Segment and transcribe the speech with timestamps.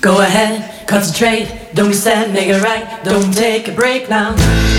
[0.00, 1.48] Go ahead, concentrate.
[1.74, 3.02] Don't be sad, make it right.
[3.02, 4.77] Don't take a break now.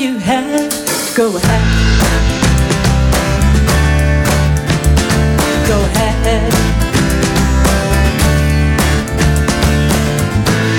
[0.00, 0.70] You have
[1.14, 1.64] go ahead.
[5.68, 6.52] Go ahead.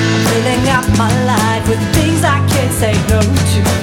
[0.09, 3.80] I'm filling up my life with things I can't say no to.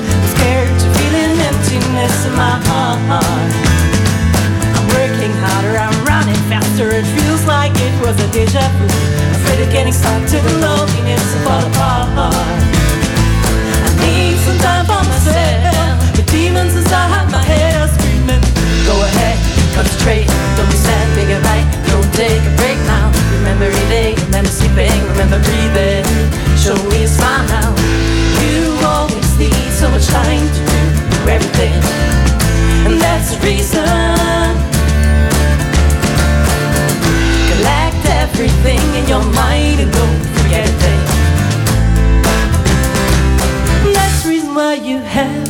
[44.58, 45.48] Why you have.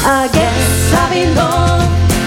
[0.00, 1.84] I guess I belong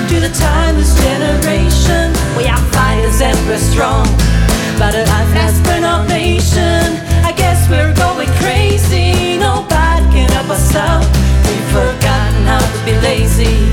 [0.10, 2.14] to the timeless generation.
[2.38, 4.06] We are fighters and we're strong.
[4.78, 7.02] But a life has burned our nation.
[7.26, 9.40] I guess we're going crazy.
[9.42, 11.02] Nobody can help us out.
[11.50, 13.66] We've forgotten how to be lazy.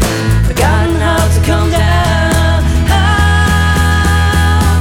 [0.49, 2.65] Forgotten how to calm down.
[2.89, 4.81] Ah.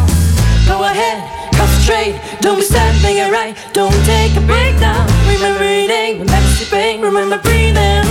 [0.66, 1.28] Go ahead,
[1.60, 2.16] concentrate.
[2.40, 3.54] Don't be it right.
[3.74, 5.06] Don't take a break now.
[5.28, 6.45] Remember eating, remember
[6.86, 8.06] sleeping, remember breathing.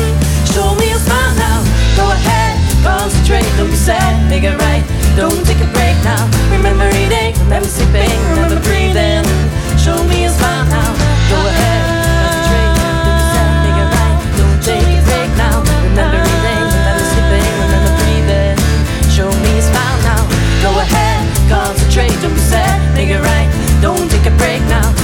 [0.51, 1.63] Show me a smile now.
[1.97, 3.47] Go ahead, concentrate.
[3.57, 4.83] Don't be sad, make it right.
[5.17, 6.27] Don't take a break now.
[6.51, 9.23] Remember eating, remember sleeping, remember breathing.
[9.79, 10.91] Show me a smile now.
[11.31, 11.83] Go ahead,
[12.35, 12.75] concentrate.
[12.99, 14.19] Don't be sad, make it right.
[14.39, 15.57] Don't take a break now.
[15.87, 18.57] Remember remember sleeping, remember breathing.
[19.15, 20.23] Show me a smile now.
[20.67, 22.15] Go ahead, concentrate.
[22.23, 23.49] Don't be sad, make it right.
[23.81, 24.95] Don't take a break now.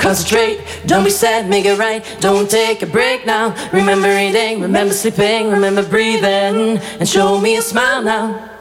[0.00, 0.60] Concentrate.
[0.86, 2.04] Don't be sad, make it right.
[2.20, 3.54] Don't take a break now.
[3.72, 6.78] Remember eating, remember sleeping, remember breathing.
[6.98, 8.59] And show me a smile now.